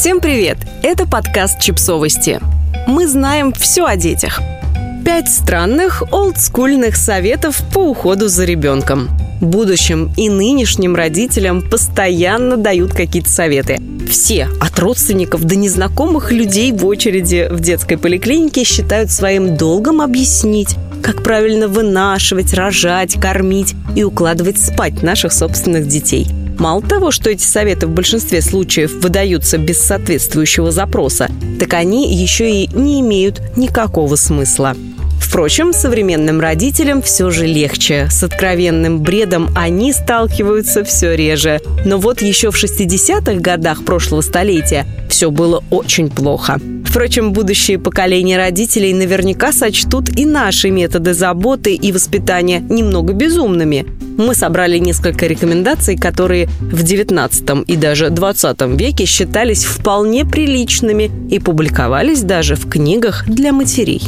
[0.00, 0.56] Всем привет!
[0.82, 2.40] Это подкаст «Чипсовости».
[2.86, 4.40] Мы знаем все о детях.
[5.04, 9.10] Пять странных олдскульных советов по уходу за ребенком.
[9.42, 13.76] Будущим и нынешним родителям постоянно дают какие-то советы.
[14.10, 20.76] Все, от родственников до незнакомых людей в очереди в детской поликлинике считают своим долгом объяснить,
[21.02, 26.26] как правильно вынашивать, рожать, кормить и укладывать спать наших собственных детей–
[26.60, 32.50] Мало того, что эти советы в большинстве случаев выдаются без соответствующего запроса, так они еще
[32.50, 34.76] и не имеют никакого смысла.
[35.30, 38.08] Впрочем, современным родителям все же легче.
[38.10, 41.60] С откровенным бредом они сталкиваются все реже.
[41.84, 46.58] Но вот еще в 60-х годах прошлого столетия все было очень плохо.
[46.84, 53.86] Впрочем, будущие поколения родителей наверняка сочтут и наши методы заботы и воспитания немного безумными
[54.20, 61.38] мы собрали несколько рекомендаций, которые в 19 и даже 20 веке считались вполне приличными и
[61.38, 64.02] публиковались даже в книгах для матерей.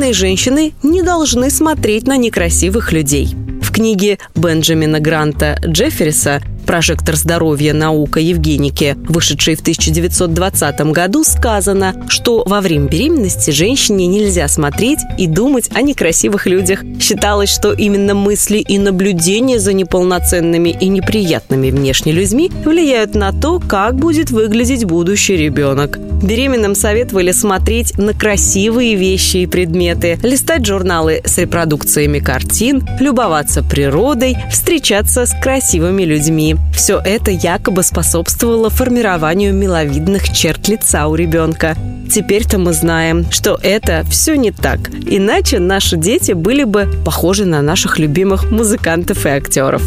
[0.00, 3.36] Беременные женщины не должны смотреть на некрасивых людей.
[3.60, 7.74] В книге Бенджамина Гранта Джеффериса «Прожектор здоровья.
[7.74, 15.26] Наука Евгеники», вышедшей в 1920 году, сказано, что во время беременности женщине нельзя смотреть и
[15.26, 16.82] думать о некрасивых людях.
[16.98, 23.60] Считалось, что именно мысли и наблюдения за неполноценными и неприятными внешне людьми влияют на то,
[23.60, 25.98] как будет выглядеть будущий ребенок.
[26.22, 34.36] Беременным советовали смотреть на красивые вещи и предметы, листать журналы с репродукциями картин, любоваться природой,
[34.50, 36.56] встречаться с красивыми людьми.
[36.74, 41.76] Все это якобы способствовало формированию миловидных черт лица у ребенка.
[42.12, 44.90] Теперь-то мы знаем, что это все не так.
[45.06, 49.82] Иначе наши дети были бы похожи на наших любимых музыкантов и актеров.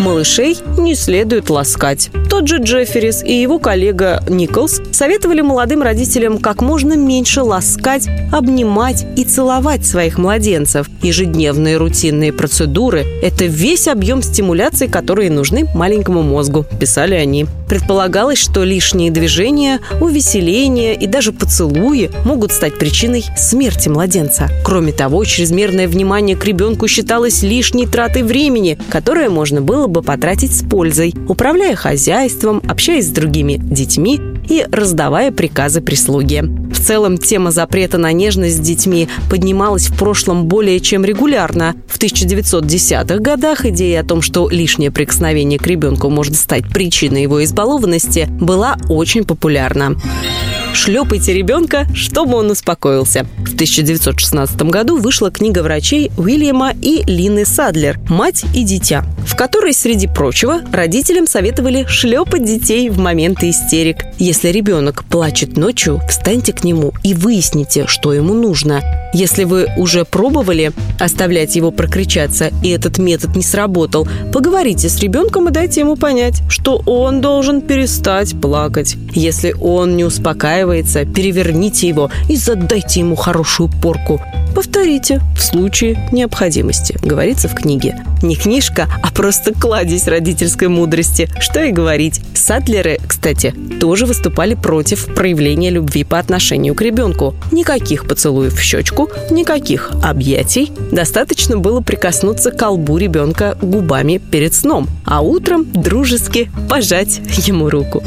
[0.00, 2.10] Малышей не следует ласкать.
[2.30, 9.04] Тот же Джефферис и его коллега Николс советовали молодым родителям как можно меньше ласкать, обнимать
[9.16, 10.88] и целовать своих младенцев.
[11.02, 17.46] Ежедневные рутинные процедуры– это весь объем стимуляций, которые нужны маленькому мозгу, писали они.
[17.68, 24.48] Предполагалось, что лишние движения, увеселения и даже поцелуи могут стать причиной смерти младенца.
[24.64, 30.56] Кроме того, чрезмерное внимание к ребенку считалось лишней тратой времени, которое можно было бы потратить
[30.56, 36.42] с пользой, управляя хозяйством, общаясь с другими детьми и раздавая приказы прислуге.
[36.42, 41.74] В целом, тема запрета на нежность с детьми поднималась в прошлом более чем регулярно.
[41.86, 47.44] В 1910-х годах идея о том, что лишнее прикосновение к ребенку может стать причиной его
[47.44, 49.96] избалованности, была очень популярна.
[50.72, 53.26] Шлепайте ребенка, чтобы он успокоился.
[53.38, 59.74] В 1916 году вышла книга врачей Уильяма и Лины Садлер «Мать и дитя», в которой,
[59.74, 63.98] среди прочего, родителям советовали шлепать детей в моменты истерик.
[64.18, 68.82] Если ребенок плачет ночью, встаньте к нему и выясните, что ему нужно.
[69.12, 75.48] Если вы уже пробовали оставлять его прокричаться, и этот метод не сработал, поговорите с ребенком
[75.48, 78.96] и дайте ему понять, что он должен перестать плакать.
[79.12, 84.20] Если он не успокаивается, переверните его и задайте ему хорошую порку.
[84.54, 88.04] Повторите в случае необходимости, говорится в книге.
[88.22, 91.28] Не книжка, а просто кладезь родительской мудрости.
[91.40, 92.20] Что и говорить.
[92.34, 97.34] Садлеры, кстати, тоже выступали против проявления любви по отношению к ребенку.
[97.52, 100.72] Никаких поцелуев в щечку, никаких объятий.
[100.92, 108.02] Достаточно было прикоснуться к колбу ребенка губами перед сном, а утром дружески пожать ему руку.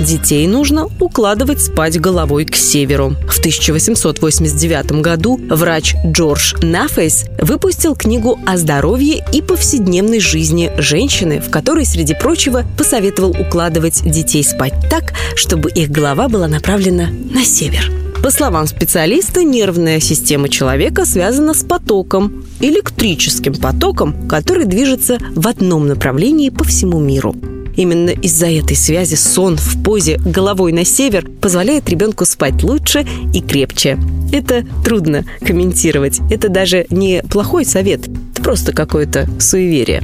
[0.00, 3.16] Детей нужно укладывать спать головой к северу.
[3.28, 11.50] В 1889 году врач Джордж Нафейс выпустил книгу о здоровье и повседневной жизни женщины, в
[11.50, 17.92] которой, среди прочего, посоветовал укладывать детей спать так, чтобы их голова была направлена на север.
[18.22, 25.88] По словам специалиста, нервная система человека связана с потоком, электрическим потоком, который движется в одном
[25.88, 27.34] направлении по всему миру.
[27.80, 33.40] Именно из-за этой связи сон в позе головой на север позволяет ребенку спать лучше и
[33.40, 33.98] крепче.
[34.32, 36.20] Это трудно комментировать.
[36.30, 38.00] Это даже не плохой совет.
[38.06, 40.02] Это просто какое-то суеверие.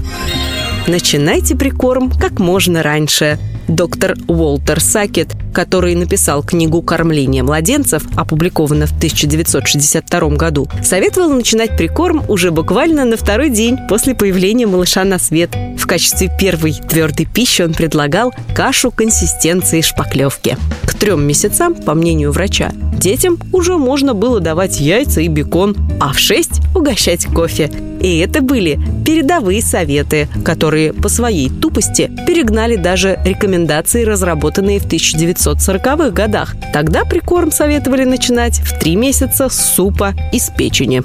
[0.86, 3.38] Начинайте прикорм как можно раньше.
[3.68, 12.22] Доктор Уолтер Сакет, который написал книгу «Кормление младенцев», опубликованную в 1962 году, советовал начинать прикорм
[12.28, 15.50] уже буквально на второй день после появления малыша на свет.
[15.76, 20.56] В качестве первой твердой пищи он предлагал кашу консистенции шпаклевки.
[20.98, 26.18] Трем месяцам, по мнению врача, детям уже можно было давать яйца и бекон, а в
[26.18, 27.70] шесть угощать кофе.
[28.00, 36.10] И это были передовые советы, которые по своей тупости перегнали даже рекомендации, разработанные в 1940-х
[36.10, 36.56] годах.
[36.72, 41.02] Тогда прикорм советовали начинать в три месяца с супа из печени.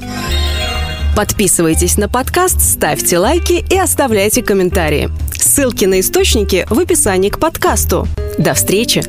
[1.15, 5.09] Подписывайтесь на подкаст, ставьте лайки и оставляйте комментарии.
[5.33, 8.07] Ссылки на источники в описании к подкасту.
[8.37, 9.03] До встречи!